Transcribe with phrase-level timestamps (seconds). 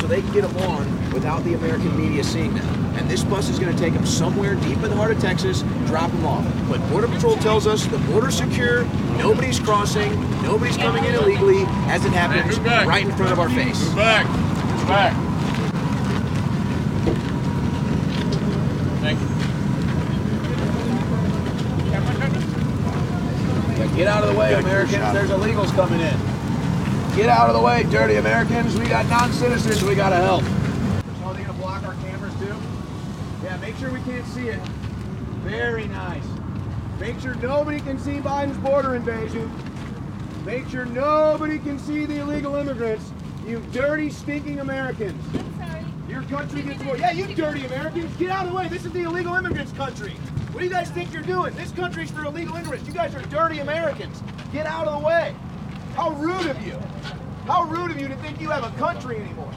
[0.00, 2.66] so they can get them on without the American media seeing them.
[2.96, 5.62] And this bus is going to take them somewhere deep in the heart of Texas,
[5.86, 6.44] drop them off.
[6.68, 8.84] But Border Patrol tells us the border's secure,
[9.16, 12.86] nobody's crossing, nobody's coming in illegally as it happens back.
[12.86, 13.82] right in front of our face.
[13.84, 14.26] Move back.
[14.26, 15.14] Move back.
[19.00, 19.26] Thank you.
[23.96, 25.12] Get out of the way, Americans.
[25.12, 26.39] There's illegals coming in.
[27.16, 28.78] Get out of the way, dirty Americans.
[28.78, 30.42] We got non-citizens we gotta help.
[30.42, 32.56] So are they gonna block our cameras too?
[33.44, 34.60] Yeah, make sure we can't see it.
[35.42, 36.24] Very nice.
[36.98, 39.50] Make sure nobody can see Biden's border invasion.
[40.46, 43.10] Make sure nobody can see the illegal immigrants.
[43.46, 45.22] You dirty, stinking Americans.
[45.34, 45.84] I'm Sorry.
[46.08, 46.96] Your country gets more.
[46.96, 48.16] Yeah, you dirty Americans.
[48.16, 48.68] Get out of the way.
[48.68, 50.12] This is the illegal immigrants' country.
[50.52, 51.54] What do you guys think you're doing?
[51.54, 52.86] This country's for illegal immigrants.
[52.86, 54.22] You guys are dirty Americans.
[54.52, 55.34] Get out of the way.
[56.00, 56.78] How rude of you.
[57.46, 59.52] How rude of you to think you have a country anymore.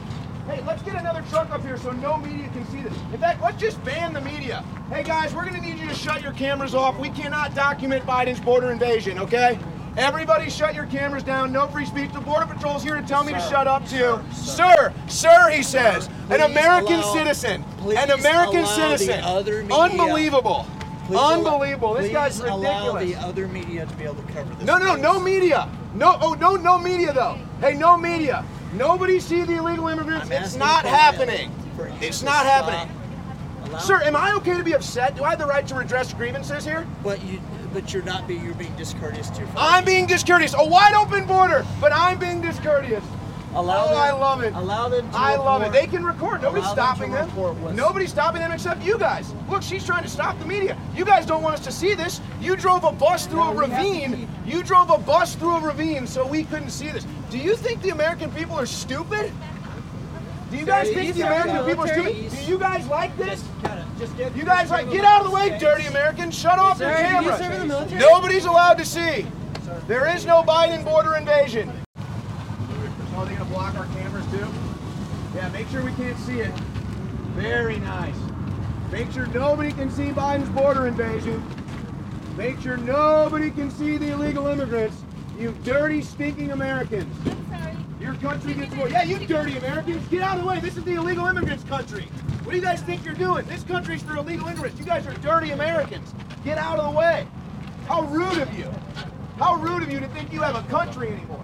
[0.46, 2.92] Hey, let's get another truck up here so no media can see this.
[3.14, 4.62] In fact, let's just ban the media.
[4.90, 6.98] Hey guys, we're gonna need you to shut your cameras off.
[6.98, 9.58] We cannot document Biden's border invasion, okay?
[9.96, 11.50] Everybody shut your cameras down.
[11.50, 12.12] No free speech.
[12.12, 14.20] The Border Patrol's here to tell me to shut up too.
[14.34, 16.10] Sir, sir, he says.
[16.28, 17.64] An American allow- citizen.
[17.86, 19.24] An American citizen.
[19.24, 19.62] other
[21.12, 21.94] Unbelievable.
[21.94, 23.20] Please allow- This guy's please allow ridiculous.
[23.22, 24.64] the other media to be able to cover this.
[24.66, 25.68] No, no, no, no media.
[25.94, 27.38] No, oh, no, no media though.
[27.60, 28.44] Hey, no media.
[28.74, 30.26] Nobody see the illegal immigrants.
[30.26, 31.52] I'm It's not happening.
[32.00, 32.88] It's not happening.
[33.66, 35.16] Allow- Sir, am I okay to be upset?
[35.16, 36.86] Do I have the right to redress grievances here?
[37.02, 37.40] But you,
[37.72, 38.44] but you're not being.
[38.44, 39.48] You're being discourteous to your.
[39.56, 40.54] I'm being discourteous.
[40.58, 43.02] A wide open border, but I'm being discourteous.
[43.54, 44.52] Allow oh, them, I love it.
[44.54, 45.16] Allow them to.
[45.16, 45.72] I love it.
[45.72, 46.42] They can record.
[46.42, 47.76] Nobody's allow them stopping to them.
[47.76, 49.32] Nobody's stopping them except you guys.
[49.48, 50.76] Look, she's trying to stop the media.
[50.96, 52.20] You guys don't want us to see this.
[52.40, 54.28] You drove a bus through No, a we have to ravine.
[54.44, 57.06] You drove a bus through a ravine so we couldn't see this.
[57.30, 59.30] Do you think the American people are stupid?
[60.50, 62.30] Do you guys think the American people are stupid?
[62.30, 63.44] Do you guys like this?
[64.34, 66.36] You guys like get out of the way, dirty Americans.
[66.36, 67.38] Shut off your Sir, do you cameras.
[67.38, 68.00] serve in the military?
[68.00, 69.26] Nobody's allowed to see.
[69.86, 71.72] There is no Biden border invasion.
[71.96, 74.46] So are they gonna block our cameras too?
[75.34, 76.54] Yeah, make sure we can't see it.
[77.34, 78.14] Very nice.
[78.92, 81.42] Make sure nobody can see Biden's border invasion.
[82.36, 85.02] Make sure nobody can see the illegal immigrants.
[85.36, 87.12] You dirty, stinking Americans.
[87.26, 87.76] I'm sorry.
[87.98, 88.88] Your country gets more.
[88.88, 90.06] Yeah, you dirty Americans.
[90.06, 90.60] Get out of the way.
[90.60, 92.04] This is the illegal immigrants' country.
[92.44, 93.44] What do you guys think you're doing?
[93.46, 94.78] This country's for illegal immigrants.
[94.78, 96.14] You guys are dirty Americans.
[96.44, 97.26] Get out of the way.
[97.88, 98.70] How rude of you.
[99.38, 101.42] How rude of you to think you have a country anymore.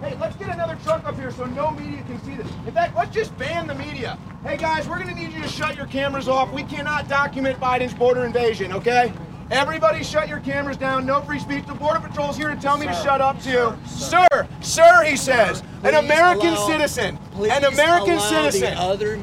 [0.00, 2.46] Hey, let's get another truck up here so no media can see this.
[2.66, 4.18] In fact, let's just ban the media.
[4.42, 6.50] Hey guys, we're gonna need you to shut your cameras off.
[6.52, 9.12] We cannot document Biden's border invasion, okay?
[9.50, 11.04] Everybody shut your cameras down.
[11.04, 11.66] No free speech.
[11.66, 13.74] The Border Patrol's here to tell me to shut up too.
[13.84, 15.62] sir, Sir, sir, he says.
[15.82, 17.18] An American allow- citizen.
[17.34, 18.74] An American citizen.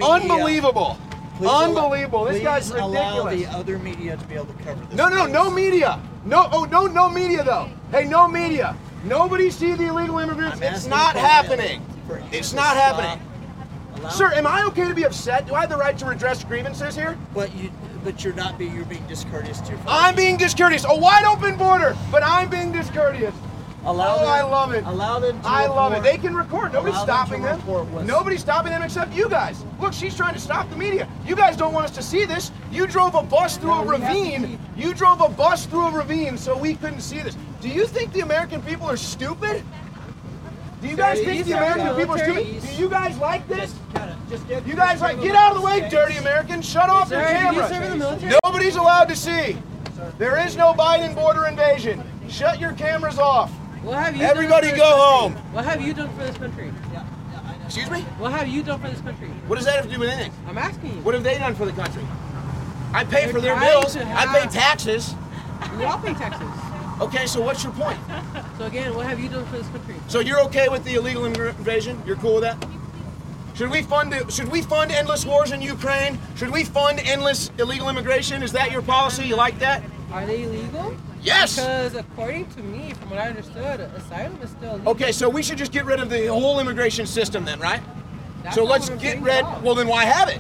[0.02, 0.98] Unbelievable.
[1.38, 2.26] Please allow- Unbelievable.
[2.26, 3.40] This please guy's allow ridiculous.
[3.40, 4.98] the other media to be able to cover this.
[4.98, 5.34] No, no, case.
[5.34, 6.00] no media.
[6.28, 7.70] No, oh, no, no media though.
[7.90, 8.76] Hey, no media.
[9.06, 10.62] Nobody see the illegal immigrants.
[10.62, 11.82] I'm It's not happening.
[12.34, 13.22] It's not happening.
[14.12, 15.48] Sir, am I okay to be upset?
[15.48, 17.18] Do I have the right to redress grievances here?
[17.34, 17.72] But you,
[18.04, 18.76] but you're not being.
[18.76, 19.80] You're being discourteous to your.
[19.88, 20.86] I'm being discourteous.
[20.88, 23.34] A wide open border, but I'm being discourteous.
[23.88, 24.84] Allow oh, them, I love it.
[24.86, 25.48] Allow them to.
[25.48, 26.04] I love it.
[26.04, 26.74] They can record.
[26.74, 28.06] Nobody's them stopping to them.
[28.06, 29.64] Nobody's stopping them except you guys.
[29.80, 31.08] Look, she's trying to stop the media.
[31.26, 32.52] You guys don't want us to see this.
[32.70, 34.60] You drove a bus through No, a we have to ravine.
[34.76, 37.38] You drove a bus through a ravine so we couldn't see this.
[37.62, 39.64] Do you think the American people are stupid?
[40.82, 42.62] Do you guys think the American people are stupid?
[42.62, 43.74] Do you guys like this?
[44.30, 44.68] Just get.
[44.68, 46.68] You guys like get out of the way, dirty Americans.
[46.68, 47.70] Shut off your cameras.
[47.70, 48.34] serve in the military?
[48.44, 49.58] Nobody's allowed to see.
[50.18, 52.04] There is no Biden border invasion.
[52.28, 53.57] Shut your cameras off.
[53.84, 55.34] What have you Everybody done for go this home.
[55.54, 56.74] What have you done for this country?
[57.66, 58.02] Excuse me?
[58.18, 59.28] What have you done for this country?
[59.48, 60.32] What does that have to do with anything?
[60.48, 61.02] I'm asking you.
[61.02, 62.04] What have they done for the country?
[62.94, 63.94] I pay They're for their bills.
[63.94, 65.14] to I pay taxes.
[65.78, 66.48] We all pay taxes.
[67.02, 68.00] Okay, so what's your point?
[68.58, 69.96] So again, what have you done for this country?
[70.08, 72.02] So you're okay with the illegal invasion?
[72.06, 72.66] You're cool with that?
[73.54, 74.14] Should we fund?
[74.32, 76.18] Should we fund endless wars in Ukraine?
[76.36, 78.44] Should we fund endless illegal immigration?
[78.44, 79.26] Is that your policy?
[79.26, 79.84] You like that?
[80.12, 80.96] Are they illegal?
[81.22, 81.56] Yes.
[81.56, 84.92] Because according to me, from what I understood, asylum is still illegal.
[84.92, 87.82] Okay, so we should just get rid of the whole immigration system then, right?
[88.44, 89.44] That's so let's get rid.
[89.64, 90.40] Well, then why have it?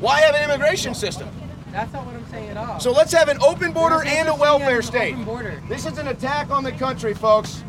[0.00, 1.28] Why have an immigration system?
[1.72, 2.80] That's not what I'm saying at all.
[2.80, 5.14] So let's have an open border and a welfare state.
[5.14, 5.62] open border.
[5.68, 7.64] This is an attack on the country, folks.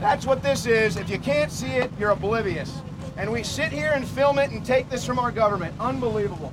[0.00, 0.96] That's what this is.
[0.96, 2.82] If you can't see it, you're oblivious.
[3.16, 5.74] And we sit here and film it and take this from our government.
[5.80, 6.52] Unbelievable.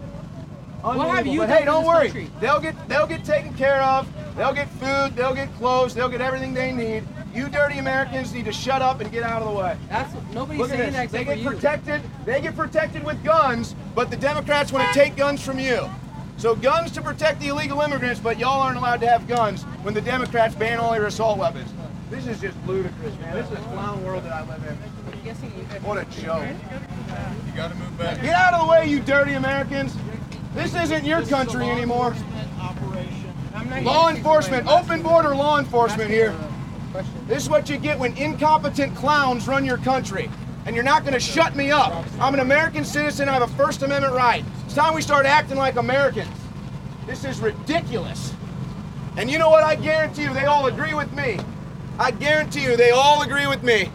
[0.84, 1.16] Unbelievable.
[1.16, 2.08] have you but hey, don't worry.
[2.08, 2.30] country?
[2.40, 4.08] They'll get they'll get taken care of.
[4.36, 5.16] They'll get food.
[5.16, 5.94] They'll get clothes.
[5.94, 7.04] They'll get everything they need.
[7.34, 9.78] You dirty Americans need to shut up and get out of the way.
[9.90, 11.12] That's what nobody's Look at saying this.
[11.12, 11.50] that They except for get you.
[11.50, 12.02] protected.
[12.26, 15.90] They get protected with guns, but the Democrats want to take guns from you.
[16.38, 19.94] So guns to protect the illegal immigrants, but y'all aren't allowed to have guns when
[19.94, 21.72] the Democrats ban all your assault weapons.
[22.10, 23.34] This is just ludicrous, man.
[23.36, 24.78] This is the clown world that I live in.
[25.14, 25.64] I'm guessing you.
[25.80, 26.46] What a joke.
[26.46, 28.22] You gotta move back.
[28.22, 29.96] Get out of the way, you dirty Americans.
[30.54, 32.14] This isn't your country anymore.
[33.82, 36.36] Law enforcement, open border law enforcement here.
[37.28, 40.30] This is what you get when incompetent clowns run your country.
[40.66, 42.06] And you're not going to shut me up.
[42.20, 43.30] I'm an American citizen.
[43.30, 44.44] I have a First Amendment right.
[44.66, 46.30] It's time we start acting like Americans.
[47.06, 48.34] This is ridiculous.
[49.18, 49.64] And you know what?
[49.64, 51.40] I guarantee you they all agree with me.
[52.00, 53.90] I guarantee you they all agree with me.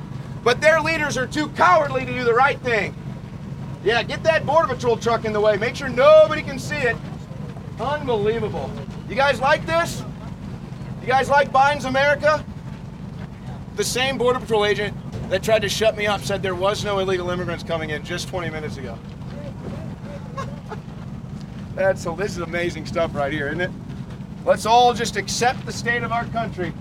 [0.45, 2.95] But their leaders are too cowardly to do the right thing.
[3.83, 5.57] Yeah, get that Border Patrol truck in the way.
[5.57, 6.97] Make sure nobody can see it.
[7.81, 8.71] Unbelievable.
[9.11, 10.05] You guys like this?
[11.01, 12.45] You guys like Biden's America?
[13.75, 14.97] The same Border Patrol agent
[15.31, 18.29] that tried to shut me up said there was no illegal immigrants coming in just
[18.29, 18.97] 20 minutes ago.
[21.75, 22.15] That's so.
[22.15, 23.73] This is amazing stuff right here, isn't it?
[24.45, 26.73] Let's all just accept the state of our country.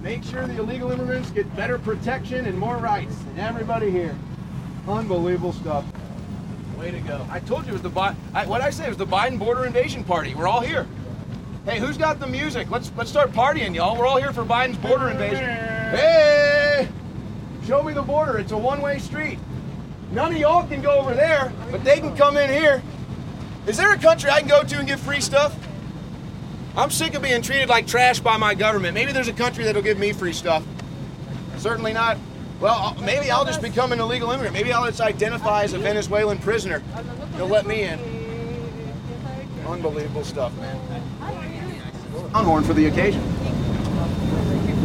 [0.00, 4.16] Make sure the illegal immigrants get better protection and more rights than everybody here.
[4.88, 5.84] Unbelievable stuff.
[6.78, 7.26] Way to go.
[7.30, 8.16] I told you it was the Biden.
[8.46, 10.34] What I say it was the Biden border invasion party.
[10.34, 10.86] We're all here.
[11.66, 12.70] Hey, who's got the music?
[12.70, 13.98] Let's let's start partying, y'all.
[13.98, 15.44] We're all here for Biden's border invasion.
[15.44, 16.88] Hey!
[17.66, 18.38] Show me the border.
[18.38, 19.40] It's a one-way street.
[20.12, 22.84] None of y'all can go over there, but they can come in here.
[23.66, 25.58] Is there a country I can go to and get free stuff?
[26.76, 28.94] I'm sick of being treated like trash by my government.
[28.94, 30.64] Maybe there's a country that'll give me free stuff.
[31.56, 32.16] Certainly not.
[32.60, 34.54] Well, maybe I'll just become an illegal immigrant.
[34.54, 36.80] Maybe I'll just identify as a Venezuelan prisoner.
[37.32, 37.98] They'll let me in.
[39.66, 41.55] Unbelievable stuff, man.
[42.32, 43.22] Longhorn for the occasion.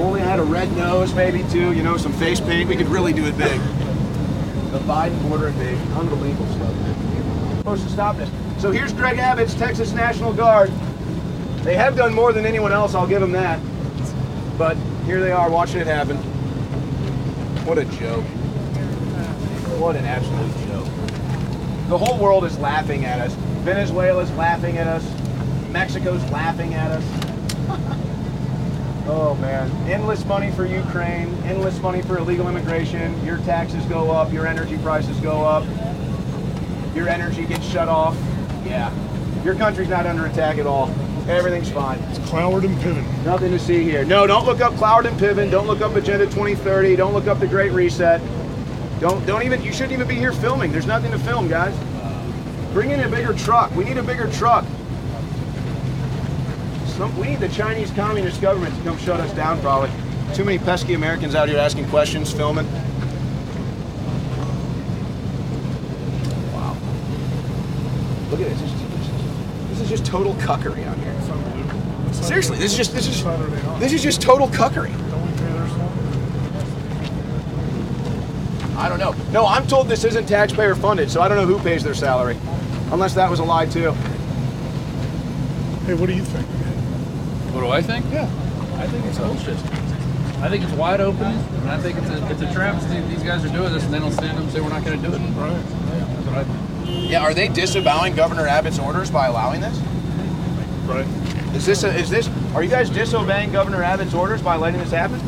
[0.01, 1.73] I had a red nose, maybe too.
[1.73, 2.67] You know, some face paint.
[2.67, 3.59] We could really do it big.
[4.71, 5.93] The Biden border invasion.
[5.93, 7.57] Unbelievable stuff.
[7.57, 8.29] Supposed to stop this.
[8.59, 10.71] So here's Greg Abbott's Texas National Guard.
[11.63, 12.95] They have done more than anyone else.
[12.95, 13.59] I'll give them that.
[14.57, 14.75] But
[15.05, 16.17] here they are watching it happen.
[17.65, 18.23] What a joke.
[19.79, 20.87] What an absolute joke.
[21.89, 23.33] The whole world is laughing at us.
[23.63, 25.03] Venezuela's laughing at us.
[25.71, 27.03] Mexico's laughing at us.
[29.07, 29.69] oh man.
[29.89, 33.23] Endless money for Ukraine, endless money for illegal immigration.
[33.25, 35.65] Your taxes go up, your energy prices go up.
[36.93, 38.15] Your energy gets shut off.
[38.65, 38.91] Yeah.
[39.43, 40.89] Your country's not under attack at all.
[41.29, 41.99] Everything's fine.
[42.09, 43.23] It's Cloward and Piven.
[43.23, 44.03] Nothing to see here.
[44.03, 45.49] No, don't look up Cloward and Piven.
[45.49, 46.95] Don't look up Agenda 2030.
[46.97, 48.21] Don't look up the Great Reset.
[48.99, 49.63] Don't don't even.
[49.63, 50.71] You shouldn't even be here filming.
[50.71, 51.75] There's nothing to film, guys.
[52.73, 53.73] Bring in a bigger truck.
[53.75, 54.65] We need a bigger truck.
[57.01, 59.89] Some, we need the Chinese Communist government to come shut us down, probably.
[60.35, 62.67] Too many pesky Americans out here asking questions, filming.
[66.53, 66.77] Wow.
[68.29, 68.61] Look at this.
[68.61, 72.13] This is, this is just total cuckery out here.
[72.13, 73.23] Seriously, this is just this is
[73.79, 74.93] this is just total cuckery.
[78.77, 79.15] I don't know.
[79.31, 82.37] No, I'm told this isn't taxpayer funded, so I don't know who pays their salary.
[82.91, 83.91] Unless that was a lie too.
[85.87, 86.45] Hey, what do you think?
[87.51, 88.05] What do I think?
[88.11, 88.29] Yeah.
[88.77, 89.57] I think it's bullshit.
[90.41, 92.99] I think it's wide open, and I think it's a, it's a travesty.
[92.99, 94.83] that These guys are doing this, and they don't stand up and say we're not
[94.83, 95.19] going to do it.
[95.19, 95.53] Right.
[95.53, 97.11] That's what I think.
[97.11, 99.77] Yeah, are they disavowing Governor Abbott's orders by allowing this?
[100.85, 101.05] Right.
[101.55, 104.91] Is this a, is this are you guys disobeying Governor Abbott's orders by letting this
[104.91, 105.19] happen?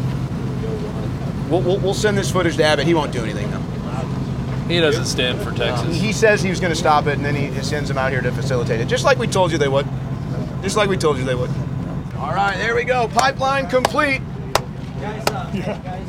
[1.49, 2.87] We'll, we'll, we'll send this footage to Abbott.
[2.87, 3.59] He won't do anything though.
[4.67, 5.95] He doesn't stand for Texas.
[5.99, 8.21] He says he was going to stop it, and then he sends them out here
[8.21, 9.85] to facilitate it, just like we told you they would.
[10.61, 11.51] Just like we told you they would.
[12.17, 13.07] All right, there we go.
[13.09, 14.21] Pipeline complete.
[15.01, 15.25] Guys,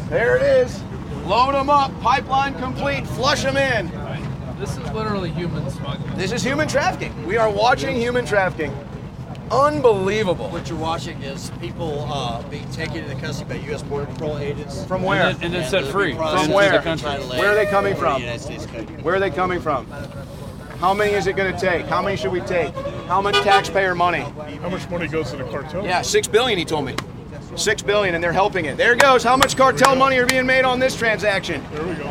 [0.08, 0.82] There it is.
[1.26, 1.98] Load them up.
[2.00, 3.06] Pipeline complete.
[3.06, 3.90] Flush them in.
[4.58, 6.16] This is literally human smuggling.
[6.16, 7.26] This is human trafficking.
[7.26, 8.72] We are watching human trafficking.
[9.50, 10.48] Unbelievable.
[10.50, 13.82] what you're watching is people uh, being taken into custody by U.S.
[13.82, 14.84] Border Patrol agents.
[14.86, 15.22] From where?
[15.30, 16.72] And then, and then set free From where?
[16.74, 17.04] into the and country.
[17.04, 18.14] tried to land Where are they coming from?
[18.14, 18.64] the United States.
[19.02, 19.86] Where are they coming from?
[20.84, 21.86] How many is it going to take?
[21.86, 22.74] How many should we take?
[23.06, 24.20] How much taxpayer money?
[24.60, 25.82] How much money goes to the cartel?
[25.82, 26.58] Yeah, six billion.
[26.58, 26.94] He told me.
[27.56, 28.76] Six billion, and they're helping it.
[28.76, 29.24] There it goes.
[29.24, 31.64] How much cartel money are being made on this transaction?
[31.72, 32.10] There we go.